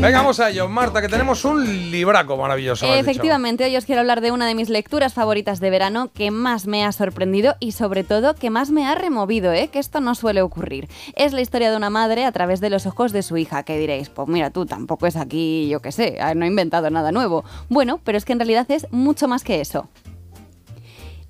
[0.00, 0.68] Venga, vamos a ello.
[0.68, 2.86] Marta, que tenemos un libraco maravilloso.
[2.92, 6.66] Efectivamente, hoy os quiero hablar de una de mis lecturas favoritas de verano que más
[6.66, 9.68] me ha sorprendido y sobre todo que más me ha removido, ¿eh?
[9.68, 10.88] que esto no suele ocurrir.
[11.14, 13.78] Es la historia de una madre a través de los ojos de su hija, que
[13.78, 17.44] diréis, pues mira tú, tampoco es aquí, yo qué sé, no he inventado nada nuevo.
[17.68, 19.88] Bueno, pero es que en realidad es mucho más que eso.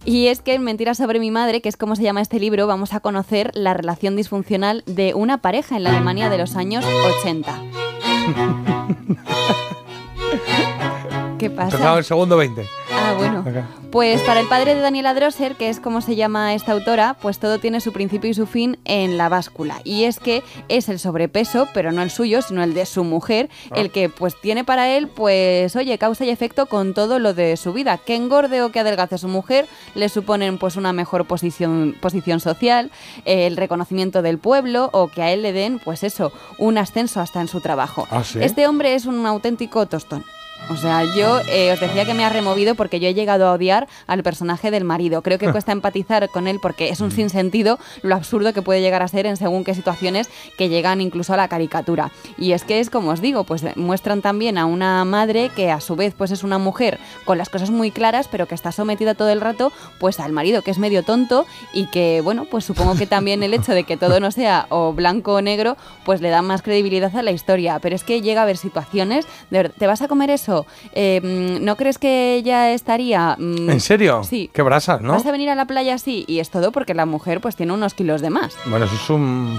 [0.04, 2.66] Y es que en Mentiras sobre mi madre, que es como se llama este libro,
[2.66, 6.84] vamos a conocer la relación disfuncional de una pareja en la Alemania de los años
[7.20, 7.52] 80.
[11.38, 11.76] ¿Qué pasa?
[11.76, 12.66] Empezaba el segundo 20.
[13.08, 13.44] Ah, bueno.
[13.90, 17.38] Pues para el padre de Daniela Drosser, que es como se llama esta autora, pues
[17.38, 19.80] todo tiene su principio y su fin en la báscula.
[19.82, 23.48] Y es que es el sobrepeso, pero no el suyo, sino el de su mujer,
[23.74, 27.56] el que pues tiene para él, pues oye, causa y efecto con todo lo de
[27.56, 27.96] su vida.
[27.96, 32.90] Que engorde o que adelgace su mujer le suponen pues una mejor posición, posición social,
[33.24, 37.20] eh, el reconocimiento del pueblo o que a él le den, pues eso, un ascenso
[37.20, 38.06] hasta en su trabajo.
[38.10, 38.38] ¿Ah, sí?
[38.42, 40.24] Este hombre es un auténtico tostón.
[40.70, 43.52] O sea, yo eh, os decía que me ha removido porque yo he llegado a
[43.52, 45.23] odiar al personaje del marido.
[45.23, 49.02] Creo que cuesta empatizar con él porque es un sinsentido lo absurdo que puede llegar
[49.02, 50.28] a ser en según qué situaciones
[50.59, 52.10] que llegan incluso a la caricatura.
[52.37, 55.80] Y es que es como os digo, pues muestran también a una madre que a
[55.80, 59.15] su vez pues es una mujer con las cosas muy claras, pero que está sometida
[59.15, 62.95] todo el rato pues al marido que es medio tonto y que bueno, pues supongo
[62.95, 66.28] que también el hecho de que todo no sea o blanco o negro, pues le
[66.28, 67.78] da más credibilidad a la historia.
[67.78, 70.47] Pero es que llega a haber situaciones, de verdad, ¿te vas a comer eso?
[70.93, 73.37] Eh, mm, ¿No crees que ella estaría...
[73.38, 74.22] mm, ¿En serio?
[74.25, 74.50] Sí.
[74.53, 75.12] Qué brasas, ¿no?
[75.12, 76.25] ¿Vas a venir a la playa así?
[76.27, 78.55] Y es todo porque la mujer pues tiene unos kilos de más.
[78.66, 79.59] Bueno, eso es un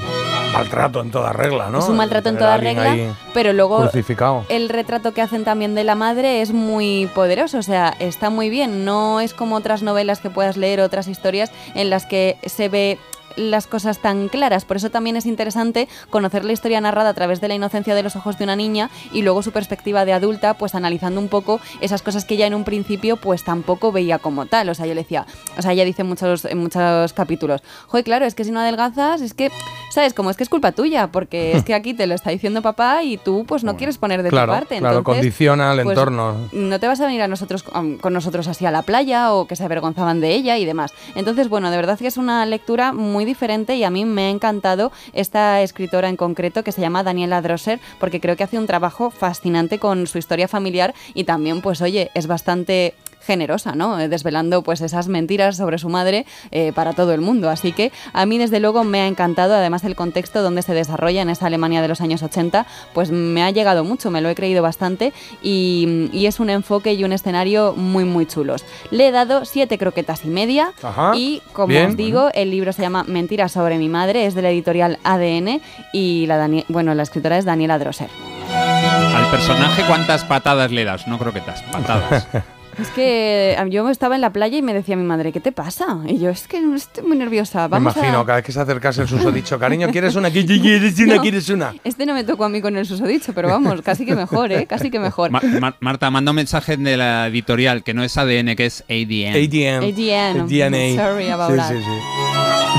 [0.53, 1.79] maltrato en toda regla, ¿no?
[1.79, 2.95] Es un maltrato en toda regla,
[3.33, 4.45] pero luego Crucificado.
[4.49, 8.49] el retrato que hacen también de la madre es muy poderoso, o sea, está muy
[8.49, 12.67] bien, no es como otras novelas que puedas leer, otras historias en las que se
[12.67, 12.97] ve
[13.35, 14.65] las cosas tan claras.
[14.65, 18.03] Por eso también es interesante conocer la historia narrada a través de la inocencia de
[18.03, 21.59] los ojos de una niña y luego su perspectiva de adulta, pues analizando un poco
[21.81, 24.69] esas cosas que ella en un principio pues tampoco veía como tal.
[24.69, 25.25] O sea, yo le decía,
[25.57, 28.59] o sea, ella dice en muchos, en muchos capítulos, joder, claro, es que si no
[28.59, 29.51] adelgazas, es que,
[29.91, 30.13] ¿sabes?
[30.13, 33.03] Como es que es culpa tuya, porque es que aquí te lo está diciendo papá
[33.03, 34.77] y tú pues no quieres poner de Claro, tu parte.
[34.79, 36.35] claro, Entonces, condiciona el pues, entorno.
[36.51, 39.47] no te vas a venir a nosotros um, con nosotros así a la playa o
[39.47, 40.91] que se avergonzaban de ella y demás.
[41.15, 44.29] Entonces, bueno, de verdad que es una lectura muy diferente y a mí me ha
[44.29, 48.67] encantado esta escritora en concreto que se llama Daniela Drosser porque creo que hace un
[48.67, 52.93] trabajo fascinante con su historia familiar y también, pues oye, es bastante
[53.25, 53.99] generosa, ¿no?
[53.99, 57.49] Eh, Desvelando pues esas mentiras sobre su madre eh, para todo el mundo.
[57.49, 61.21] Así que a mí desde luego me ha encantado, además el contexto donde se desarrolla
[61.21, 64.35] en esa Alemania de los años 80, pues me ha llegado mucho, me lo he
[64.35, 65.13] creído bastante
[65.43, 68.63] y, y es un enfoque y un escenario muy muy chulos.
[68.91, 71.87] Le he dado siete croquetas y media Ajá, y como bien.
[71.91, 75.61] os digo, el libro se llama Mentiras sobre mi madre, es de la editorial ADN
[75.93, 78.09] y la, Dani- bueno, la escritora es Daniela Drosser.
[78.51, 81.07] Al personaje, ¿cuántas patadas le das?
[81.07, 82.27] No croquetas, patadas.
[82.81, 85.51] Es que eh, yo estaba en la playa y me decía mi madre, ¿qué te
[85.51, 85.99] pasa?
[86.07, 87.63] Y yo, es que estoy muy nerviosa.
[87.63, 88.25] Me Vamos imagino, a...
[88.25, 90.29] cada vez que se acercase el susodicho, cariño, ¿quieres una?
[90.29, 91.15] ¿Qui- ¿Quieres una?
[91.15, 91.21] No.
[91.21, 91.73] ¿Quieres una?
[91.83, 94.65] Este no me tocó a mí con el susodicho, pero vamos, casi que mejor, ¿eh?
[94.65, 95.31] Casi que mejor.
[95.31, 98.83] Ma- Ma- Marta, manda un mensaje de la editorial que no es ADN, que es
[98.89, 99.35] ADN.
[99.35, 99.83] ADN.
[99.83, 100.47] ADN.
[100.47, 100.95] DNA.
[101.03, 101.69] Sorry about sí, that.
[101.69, 102.28] sí, sí.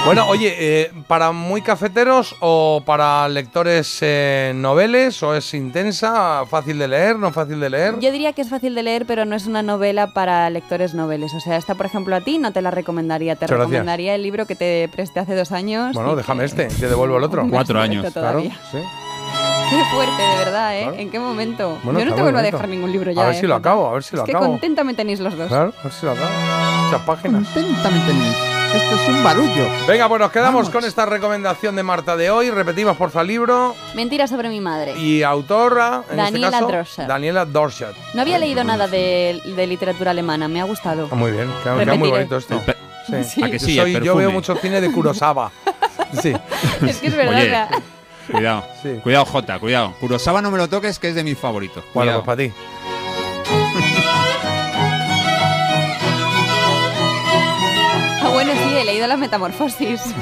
[0.06, 5.22] Bueno, oye, eh, ¿para muy cafeteros o para lectores eh, noveles?
[5.22, 7.98] ¿O es intensa, fácil de leer, no fácil de leer?
[8.00, 11.32] Yo diría que es fácil de leer, pero no es una novela para lectores noveles.
[11.34, 13.36] O sea, esta, por ejemplo, a ti no te la recomendaría.
[13.36, 13.70] Te Muchas gracias.
[13.70, 15.94] recomendaría el libro que te presté hace dos años.
[15.94, 17.46] Bueno, déjame que- este, te devuelvo el otro.
[17.48, 18.10] Cuatro años.
[18.12, 18.58] Claro, todavía.
[18.72, 18.78] sí.
[19.70, 20.82] Qué fuerte, de verdad, ¿eh?
[20.82, 20.96] Claro.
[20.98, 21.78] ¿En qué momento?
[21.84, 23.22] Bueno, Yo no te vuelvo a dejar ningún libro ya.
[23.22, 23.68] A ver ¿eh, si lo Jota?
[23.70, 24.46] acabo, a ver si lo es que acabo.
[24.50, 25.46] contenta me tenéis los dos.
[25.46, 26.28] Claro, a ver si lo acabo.
[26.86, 27.48] Muchas páginas.
[27.50, 28.36] Atentamente, Luis.
[28.74, 29.68] Esto es un barullo.
[29.88, 30.70] Venga, pues nos quedamos Vamos.
[30.70, 32.50] con esta recomendación de Marta de hoy.
[32.50, 34.96] Repetimos, porfa, libro Mentira sobre mi madre.
[34.96, 37.06] y autora, en Daniela este caso, Droscher.
[37.08, 37.94] Daniela Dorset.
[38.14, 41.08] No había leído nada de, de literatura alemana, me ha gustado.
[41.10, 42.10] Ah, Muy bien, queda, queda muy Repetiré.
[42.10, 42.62] bonito esto.
[43.06, 43.24] Sí.
[43.24, 43.42] Sí.
[43.42, 43.76] ¿A que Yo sí?
[43.76, 45.50] soy- el yo veo mucho cine de Kurosawa.
[46.20, 46.32] Sí,
[46.88, 47.34] es que es verdad.
[47.36, 47.68] Oye, o sea,
[48.32, 48.88] Cuidado, Sí.
[49.02, 49.94] cuidado, Jota, cuidado.
[50.00, 51.84] Kurosawa no me lo toques, que es de mis favoritos.
[51.94, 52.24] bueno, Cuidado.
[52.24, 52.52] pues para ti.
[59.20, 60.00] Metamorfosis.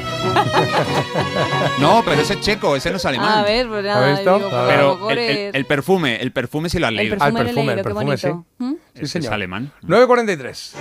[1.79, 3.39] No, pero ese es checo, ese no es alemán.
[3.39, 4.37] A ver, pues nada, ¿Has visto?
[4.39, 6.93] digo, a lo Pero mejor el, el- es- el perfume, el perfume sí lo has
[6.93, 7.17] leído.
[7.21, 8.05] Ah, el perfume, lo he perfume, leído, el qué perfume,
[8.35, 8.47] bonito.
[8.59, 8.73] ¿Mm?
[8.95, 9.27] Sí, Es- señor.
[9.27, 9.73] Es alemán.
[9.87, 10.73] 9.43.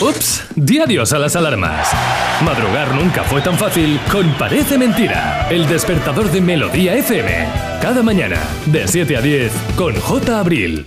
[0.00, 1.88] Ups, di adiós a las alarmas.
[2.44, 7.46] Madrugar nunca fue tan fácil con Parece Mentira, el despertador de Melodía FM.
[7.80, 8.36] Cada mañana,
[8.66, 10.38] de 7 a 10, con J.
[10.38, 10.86] Abril.